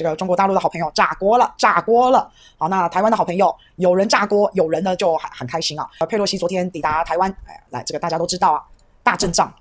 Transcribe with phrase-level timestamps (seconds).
[0.00, 2.26] 这个中国大陆的好朋友炸锅了，炸锅了。
[2.56, 5.86] 好，那台湾的好朋友有人炸锅，有人呢就很很开心啊。
[6.08, 8.64] 佩洛西昨天抵达台湾，哎，来这个大家都知道啊，
[9.02, 9.52] 大阵仗。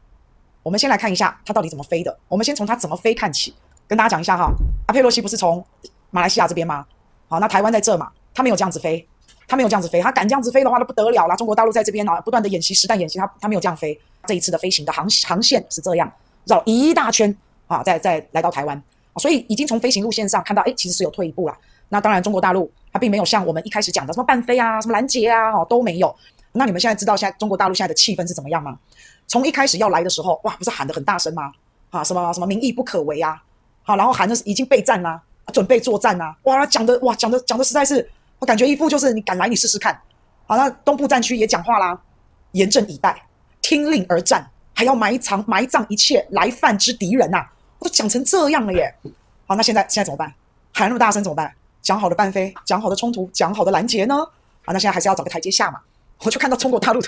[0.63, 2.17] 我们先来看一下他到底怎么飞的。
[2.29, 3.53] 我们先从他怎么飞看起，
[3.85, 4.49] 跟大家讲一下哈。
[4.87, 5.61] 啊，佩洛西不是从
[6.09, 6.85] 马来西亚这边吗？
[7.27, 9.05] 好，那台湾在这嘛，他没有这样子飞，
[9.45, 11.35] 他没有这样子飞，他敢这样子飞的话，那不得了啦。
[11.35, 13.99] 中国大陆在这边啊，不断的演习实弹演习，他他没有这样飞。
[14.25, 16.09] 这一次的飞行的航航线是这样，
[16.45, 17.35] 绕一大圈
[17.67, 18.81] 啊，再再来到台湾。
[19.19, 21.57] 所以已经从飞行路线上看到，哎，其实是有退一步啦。
[21.89, 26.15] 那当然，中国大陆它并没有像我们一开始讲的什么伴飞啊、什么拦截啊，哦都没有。
[26.51, 28.77] 那你们现在知道现在中国大陆现在的气氛是怎么样吗？
[29.27, 31.51] 从一开始要来的时候，哇，不是喊得很大声吗？
[31.91, 33.41] 啊，什么什么民意不可违啊，
[33.83, 35.21] 好，然后喊的是已经备战啦，
[35.53, 38.07] 准备作战啊，哇，讲的哇，讲的讲的实在是，
[38.39, 39.99] 我感觉一副就是你敢来你试试看。
[40.45, 41.99] 好，那东部战区也讲话啦，
[42.51, 43.19] 严阵以待，
[43.61, 47.53] 听令而战，还要埋藏埋葬一切来犯之敌人呐、啊。
[47.79, 48.93] 我都讲成这样了耶！
[49.47, 50.33] 好，那现在现在怎么办？
[50.73, 51.53] 喊那么大声怎么办？
[51.81, 54.15] 讲好的伴飞，讲好的冲突，讲好的拦截呢？
[54.65, 55.79] 啊，那现在还是要找个台阶下嘛。
[56.19, 57.07] 我就看到中国大陆的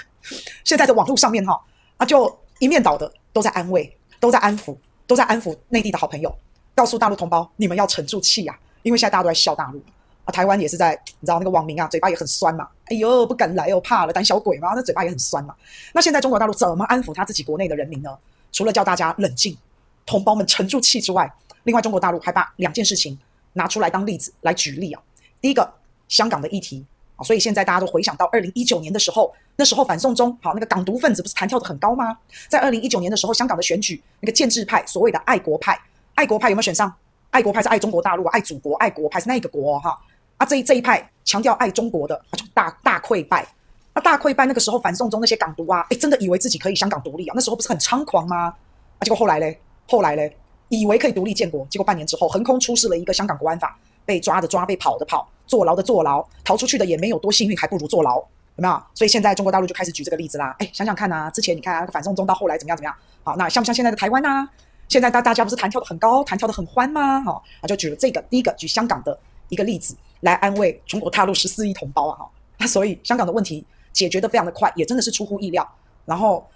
[0.63, 1.61] 现在的网络上面哈，
[1.97, 6.33] 啊，就一面倒的都在安慰，都在安抚，都在安抚内地的好朋友，
[6.73, 9.83] 告诉大陆同胞，你们要沉住气呀，因为现在大家都在笑大陆
[10.23, 10.31] 啊。
[10.31, 12.66] 台湾也是在，你知道那个网民啊，嘴巴也很酸嘛。
[12.85, 15.53] 哎呦，不敢来哦，怕了，胆小鬼嘛，那嘴巴也很酸嘛。
[15.94, 18.17] 那现在中国大陆怎么安抚他自己国内的人民呢？
[18.53, 19.58] 除了叫大家冷静。
[20.05, 21.31] 同胞们沉住气之外，
[21.63, 23.17] 另外中国大陆还把两件事情
[23.53, 25.02] 拿出来当例子来举例啊。
[25.39, 25.71] 第一个，
[26.07, 26.85] 香港的议题
[27.16, 32.17] 啊，所以现在大家都回想到二零一九年的时候，那时候反送中，好，那个港独分子不是弹跳得很高吗？
[32.47, 35.79] 在二零一九年的时候，香港的选举，那个建制派所谓的爱国派，
[36.16, 36.94] 爱国派有没有选上？
[37.29, 39.97] 爱国派是爱中国大陆，爱祖国，爱国派是那个国哈
[40.38, 43.47] 啊，这一这一派强调爱中国的，就大大溃败。
[43.94, 47.33] 那大溃败那个时候反送中那些港独啊，诶，真的以为自己可以香港独立啊？
[47.35, 48.53] 那时候不是很猖狂吗？
[48.97, 49.59] 啊，结果后来嘞？
[49.92, 50.34] 后来嘞，
[50.70, 58.16] 以为可以独立建国，结果半年之后横空出世了一个香港国安法，被抓的抓，被跑的跑，坐牢的坐牢，逃出去的也没有多幸运，还不如坐牢，
[58.56, 58.84] 有没有？
[58.94, 60.56] 所以现在中国大陆就开始举这个例子啦。
[60.59, 62.96] 哎，想想看呐、之前你看啊，反送中到后来怎么样怎么样？
[63.22, 64.47] 好，那像不像现在的台湾呐？
[64.88, 67.19] 现在大大家不是弹跳的很高，弹跳的很欢吗？
[67.19, 69.19] 好，啊，就举了这个第一个举香港的
[69.50, 72.16] 一个例子来安慰中国大陆十四亿同胞啊。
[72.18, 75.69] 哈，那所以香港的问题解决的非常的快，也真的是出乎意料。
[76.06, 76.47] 然后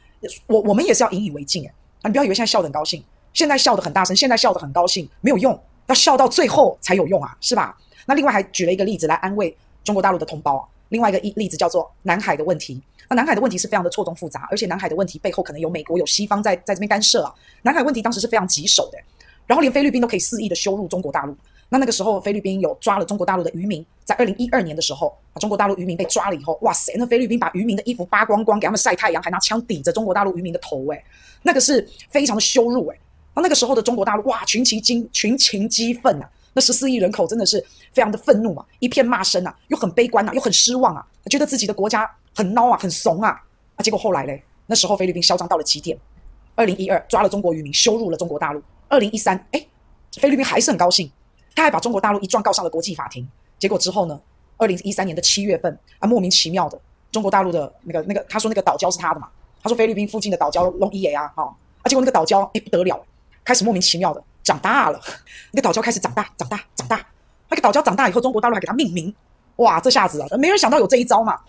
[0.48, 1.66] 我我们也是要引以为戒。
[1.66, 3.04] 哎，啊，你不要以为现在笑得很高兴。
[3.36, 7.78] 现在笑得很大声，现在笑得很高兴，没有用，要笑到最后才有用啊，是吧？
[8.08, 10.66] 那另外还举了一个例子来安慰中国大陆的同胞啊。
[10.90, 12.82] 另外一个例例子叫做南海的问题。
[13.10, 17.34] 那南海的问题是非常的错综复杂，而且南海的问题背后可能有美国、有西方在在这边干涉啊。
[17.64, 18.98] 南海问题当时是非常棘手的，
[19.46, 21.36] 然后连菲律宾都可以肆意的羞辱中国大陆。
[21.68, 31.04] 那那个时候菲律宾有抓了中国大陆的渔民，在二零一二年的时候，中国大陆渔民被抓了以后，哇塞，那菲律宾把渔民的衣服扒光光给他们晒太阳，还拿枪抵着中国大陆渔民的头，诶，
[31.42, 33.00] 那个是非常的羞辱，诶。
[33.36, 36.30] 那那个时候的中国大陆，哇，群情激群情激愤啊！
[36.54, 43.38] 那十四亿人口真的是非常的愤怒啊，一片骂声啊，又很悲观啊，又很失望啊，觉得自己的国家很孬啊，很怂啊！
[43.76, 45.98] 啊，结果后来嘞，那时候菲律宾嚣张到了极点，
[46.56, 48.64] 二零一二抓了中国渔民，羞辱了中国大陆。
[48.88, 49.68] 二零一三，哎，
[50.14, 51.12] 菲律宾还是很高兴，
[51.54, 53.28] 他还把中国大陆一状告上了国际法庭。
[53.60, 54.18] 结果之后呢，
[54.56, 56.80] 二零一三年的七月份啊，莫名其妙的，
[57.12, 59.28] 中国大陆的那个那个，他说那个岛礁是他的嘛，
[59.62, 61.44] 他说菲律宾附近的岛礁弄一野啊，哈，
[61.82, 63.06] 啊，结果那个岛礁，哎，不得了。
[63.46, 65.00] 开始莫名其妙的长大了，
[65.54, 67.06] 那个岛礁开始长大，长大，长大。
[67.48, 69.14] 那个岛礁长大以后，中国大陆还给它命名，
[69.58, 71.40] 哇，这下子啊，没人想到有这一招嘛。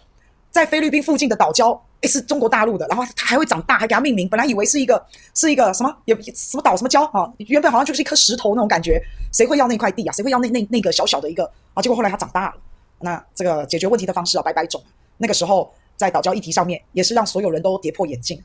[0.50, 4.28] 在菲律宾附近的岛礁，诶，是中国大陆的，然后它还会长大，还给它命名。
[4.28, 9.02] 本来以为是一个是一个什么，也什么岛什么礁啊，原本好像就是一颗石头那种感觉，
[9.32, 10.12] 谁会要那块地啊？
[10.12, 11.82] 谁会要那那那个小小的一个啊？
[11.82, 12.54] 结果后来它长大了，
[13.00, 14.82] 那这个解决问题的方式啊，百百种。
[15.18, 18.42] 那个时候在岛礁议题上面，也是让所有人都跌破眼镜。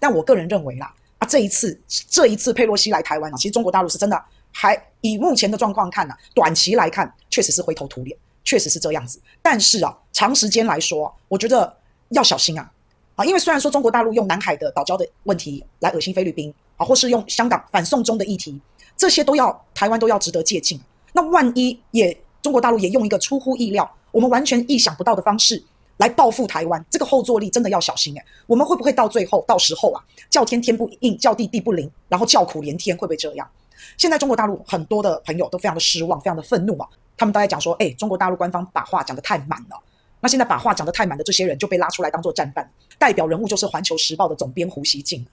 [0.00, 0.92] 但我个人认为啦。
[1.24, 9.20] 这一次，这一次佩洛西来台湾啊，其实中国大陆是真的，还以目前的状况看呢、啊，短期来看确实是灰头土脸，确实是这样子。
[9.42, 11.76] 但是啊，长时间来说，我觉得
[12.10, 12.70] 要小心啊
[13.16, 18.60] 啊，因为虽然说中国大陆用南海的岛礁的问题来恶心菲律宾啊，或是用香港反送中的议题，
[18.96, 20.78] 这些都要台湾都要值得借鉴。
[21.12, 25.62] 那万一也中国大陆也用一个出乎意料，我们完全意想不到的方式。
[25.98, 28.24] 来报复台湾，这个后坐力真的要小心诶。
[28.46, 33.48] 我们会不会到最后，到时候啊，叫天天不应，叫地地不灵，然后叫苦连天，会不会这样？
[33.96, 36.88] 现在中国大陆很多的朋友都非常的失望，非常的愤怒啊。
[37.16, 39.78] 他们都在讲说，哎，中国大陆官方把话讲得太满了。
[40.20, 42.68] 那现在把话讲得太满的这些人就被拉出来当做战犯，
[42.98, 45.24] 代表人物就是《环球时报》的总编胡锡进。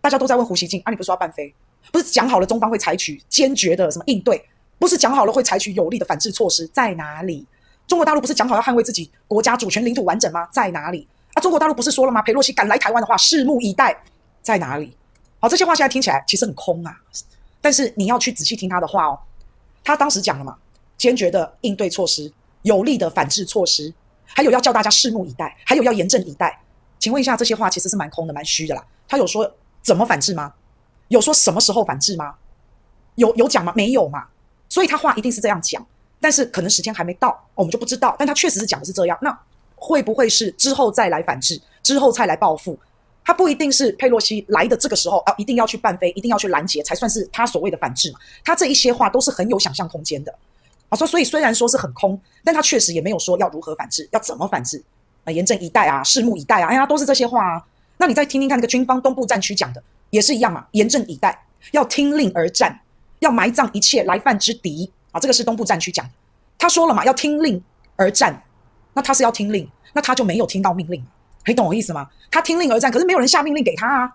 [0.00, 1.52] 大家都在问胡锡进啊，你不是说要伴飞？
[1.90, 4.44] 不是讲好了中方会采取坚决的什么应对？
[4.78, 7.46] 不是讲好了会采取有力的反制措施，在哪里？
[7.86, 10.46] 中国大陆不是讲好要捍卫自己国家主权、领土完整吗？
[10.50, 11.06] 在哪里？
[11.34, 12.20] 啊，中国大陆不是说了吗？
[12.22, 13.96] 裴洛西敢来台湾的话，拭目以待，
[14.42, 14.96] 在哪里？
[15.38, 16.96] 好，这些话现在听起来其实很空啊，
[17.60, 19.18] 但是你要去仔细听他的话哦。
[19.84, 20.56] 他当时讲了嘛，
[20.98, 23.92] 坚决的应对措施，有力的反制措施，
[24.24, 26.60] 还有要叫大家拭目以待，还有要严阵以待。
[26.98, 28.84] 请问一下，这些话其实是蛮空的，蛮虚的啦。
[29.06, 29.48] 他有说
[29.82, 30.52] 怎么反制吗？
[31.08, 32.34] 有说什么时候反制吗？
[33.14, 33.72] 有有讲吗？
[33.76, 34.26] 没有嘛。
[34.68, 35.86] 所以他话一定是这样讲，
[36.26, 38.16] 但是可能时间还没到，我们就不知道。
[38.18, 39.16] 但他确实是讲的是这样。
[39.22, 39.38] 那
[39.76, 42.76] 会不会是之后再来反制，之后再来报复？
[43.24, 48.18] 他不一定是佩洛西来的这个时候啊，一定要去伴飞，一定要去拦截，才算是他所谓的反制嘛。
[48.44, 50.34] 他这一些话都是很有想象空间的
[50.88, 50.96] 啊。
[50.96, 54.82] 说所以虽然说是很空，但他确实也没有说要如何反制，要怎么反制
[55.22, 55.30] 啊？
[55.30, 56.66] 严阵以待啊，拭目以待啊。
[56.66, 57.64] 哎呀，都是这些话啊。
[57.98, 59.80] 那你再听听看，那个军方东部战区讲的
[60.10, 61.40] 也是一样嘛，严阵以待，
[61.70, 62.80] 要听令而战。
[63.20, 65.18] 要埋葬一切来犯之敌啊！
[65.18, 66.12] 这个是东部战区讲的，
[66.58, 67.62] 他说了嘛，要听令
[67.96, 68.42] 而战。
[68.92, 71.02] 那他是要听令，那他就没有听到命令，
[71.46, 72.08] 你懂我意思吗？
[72.30, 74.12] 他听令而战，可是没有人下命令给他啊，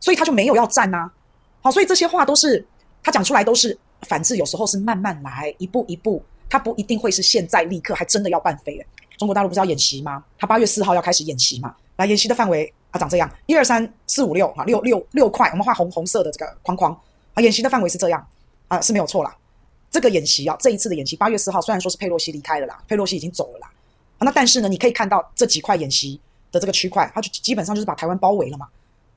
[0.00, 1.10] 所以他就没有要战啊。
[1.60, 2.66] 好，所以这些话都是
[3.02, 8.82] 他讲出来，都是反制，有时候是慢慢来，一步一步，他不一定会是现在立刻，还真的要伴飞。
[9.18, 10.24] 中国大陆不是要演习吗？
[10.38, 11.74] 他八月四号要开始演习嘛？
[11.96, 16.92] 来，演习的范围啊，长这样，一二三四五六啊，六六六块，我们画红红色的这个框框
[17.34, 18.26] 啊，演习的范围是这样。
[18.68, 19.34] 啊，是没有错啦。
[19.90, 23.70] 这个演习啊，这一次的演习，八月四号虽然说是佩洛西离开了啦，佩洛西已经走了啦。
[24.18, 26.20] 啊，那但是呢，你可以看到这几块演习
[26.52, 28.66] 的这个区块，它就基本上就是把台湾包围了嘛，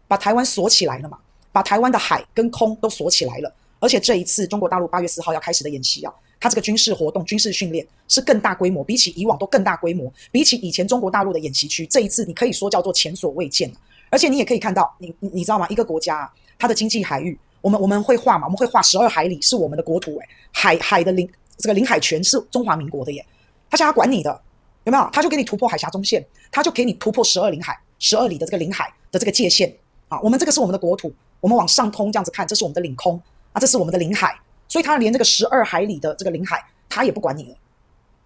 [0.08, 1.18] 把台湾锁起来了嘛，
[1.52, 3.54] 把台湾的海跟空都锁起来了。
[3.80, 13.72] 而且这一次中国大陆八月四号要开始的演习啊，它这个军事活动、军事训练是更大规模，比起以往都更大规模，比起以前中国大陆的演习区，这一次你可以说叫做前所未见。
[14.10, 15.68] 而且你也可以看到，你你你知道吗？
[15.70, 17.38] 一个国家啊，它的经济海域。
[17.62, 18.46] 我们我们会画嘛？
[18.48, 23.26] 我们会画十二海里是我们的国土，诶，海海的领这个领海权是中华民国的耶。
[23.70, 24.42] 他想要管你的，
[24.84, 25.10] 有没有？
[25.14, 29.74] 他就给你突破海峡中线，他就给你突破十二领海十二里的这个领海的这个界限
[30.10, 30.20] 啊。
[30.22, 33.22] 我们这个是我们的国土，我们往上通这样子看，这是我们的领空
[33.54, 34.38] 啊，这是我们的领海。
[34.68, 37.56] 所以他连这个十二海里的这个领海，他也不管你了。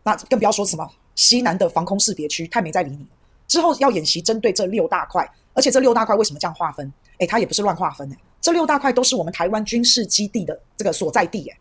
[0.04, 3.06] 那更不要说什么西南的防空识别区，他没再理你。
[3.48, 6.92] 之后要演习针对这六大块，而且这六大块为什么这样划分？
[7.18, 8.18] 诶，他也不是乱划分诶。
[8.46, 11.58] 这六大块都是我们台湾军事基地的这个所在地，哎，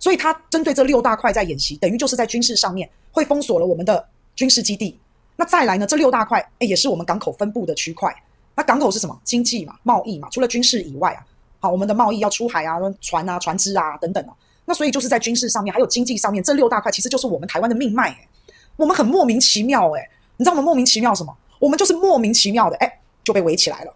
[0.00, 4.04] 所以他针对这六大块在演习，等于就是在军事上面会封锁了我们的
[4.34, 4.98] 军事基地。
[5.36, 8.12] 那再来呢，这六大块哎也是我们港口分布的区块。
[8.56, 9.16] 那港口是什么？
[9.22, 10.28] 经济嘛，贸易嘛。
[10.32, 11.24] 除了军事以外啊，
[11.60, 14.34] 好，我们的贸易要出海啊，船啊、船只啊等等啊。
[14.64, 18.28] 那所以就是在军事上面还有经济上面，这六大块其实就是我们台湾的命脉，哎，
[18.74, 21.32] 我们很莫名其妙，哎，你知道我们莫名其妙什么？
[21.60, 23.94] 我们就是莫名其妙的，哎，就被围起来了。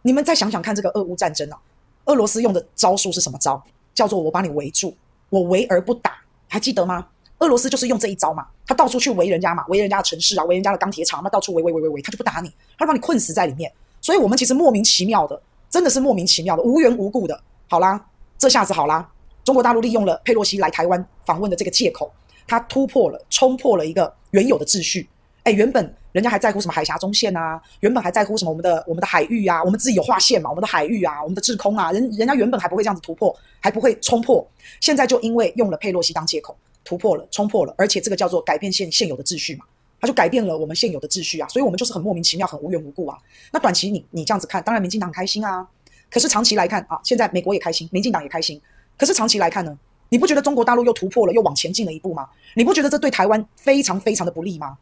[0.00, 1.58] 你们再想想看，这个俄乌战争啊。
[2.06, 3.62] 俄罗斯用的招数是什么招？
[3.94, 4.94] 叫做我把你围住，
[5.30, 6.18] 我围而不打，
[6.48, 7.06] 还记得吗？
[7.38, 13.70] 俄罗斯就是用这一招嘛，他到处去围人家嘛，围人家的城市啊，围人家的钢铁厂，那到处围围围围围，他就不打你，他把你困死在里面。
[14.00, 15.40] 所以我们其实莫名其妙的，
[15.70, 17.40] 真的是莫名其妙的，无缘无故的。
[17.68, 18.04] 好啦，
[18.38, 19.08] 这下子好啦，
[19.44, 22.10] 中国大陆利用了佩洛西来台湾访问的这个借口，
[22.46, 25.08] 他突破了，冲破了一个原有的秩序。
[25.44, 25.94] 哎，原本。
[26.14, 27.60] 人家还在乎什么海峡中线啊？
[27.80, 29.60] 原本还在乎什么我们的我们的海域啊？
[29.64, 30.48] 我们自己有划线嘛？
[30.48, 34.48] 我们的海域啊，我们的制空啊，人人家原本还不会这样子突破，还不会冲破，
[34.80, 39.64] 现在就因为用了佩洛西当借口，突破了，冲破了，而且这个叫做改变现现有的秩序嘛，
[40.00, 43.18] 他就改变了我们现有的秩序啊，所以我们就是很莫名其妙，很无缘无故啊。
[43.50, 45.66] 那短期你你这样子看，当然民进党开心啊，
[46.08, 48.60] 可是长期来看啊，现在美国也开心，民进党也开心，
[48.96, 49.76] 可是长期来看呢，
[50.10, 52.28] 你不觉得中国大陆又突破了，又往前进了一步吗？
[52.54, 54.78] 你不觉得这对台湾非常非常的不利吗？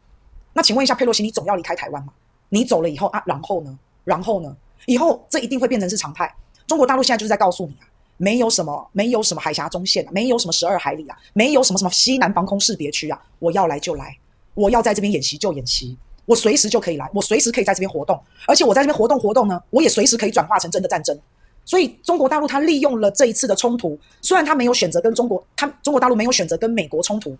[0.53, 2.13] 那请问一下，佩洛西，你总要离开台湾吗？
[2.49, 3.77] 你走了以后啊，然后呢？
[4.03, 4.55] 然后呢？
[4.85, 6.33] 以后这一定会变成是常态。
[6.67, 14.15] 中国大陆现在就是在告诉你啊，没有什么，没有什么海峡中线啊，没有什么十二海里啊，没有什么什么西南防空识别区啊，我要来就来，
[14.53, 21.17] 我要在这边演习就演习，我随时就可以来，我随时可以在这边活动，而且我在这边活动活动呢，我也随时可以转化成真的战争。
[21.65, 27.35] 所以中国大陆他利用了这一次的冲突，虽然他没有选择跟中国，他中国大陆没有选择跟美国冲突，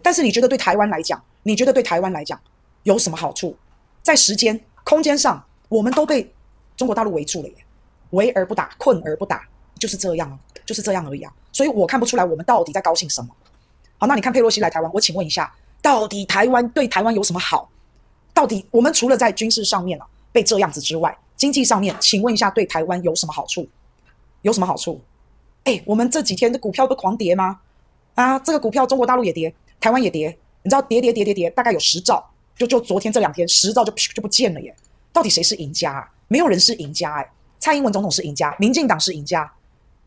[0.00, 2.40] 但是你觉得对台湾来讲，你觉得对台湾来讲？
[2.84, 3.54] 有什么好处？
[4.02, 6.32] 在时间、空间上，我们都被
[6.76, 7.54] 中国大陆围住了耶，
[8.10, 9.48] 围而不打，困而不打，
[9.78, 11.32] 就是这样啊，就是这样而已啊。
[11.52, 13.28] 所以我看不出来我们到底在高兴什么。
[13.98, 17.70] 好，那你看佩洛西来台湾，我请问一下，到底台湾对台湾有什么好？
[18.32, 23.66] 到底我们除了在军事上面啊被这样子之外，经济上面，请问一下对台湾有什么好处？
[24.42, 25.00] 有什么好处？
[25.62, 27.60] 哎，我们这几天的股票都狂跌吗？
[28.16, 32.30] 啊，这个股票中国大陆也跌，台湾也跌，你知道跌跌跌跌跌，大概有十兆。
[32.56, 34.74] 就就昨天这两天，十兆就就不见了耶！
[35.12, 36.08] 到底谁是赢家啊？
[36.28, 37.30] 没有人是赢家哎！
[37.58, 39.50] 蔡英文总统是赢家，民进党是赢家，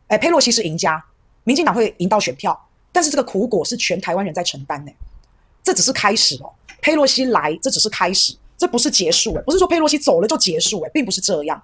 [0.08, 1.04] 哎，佩洛西是赢家，
[1.44, 4.92] 民进党会赢到选票，但是这个苦果是全台湾人在承担呢。
[5.64, 6.52] 这只是开始哦，
[6.82, 11.62] 佩洛西来，这只是开始，这不是结束哎，不是说佩洛西走了就结束哎，并不是这样。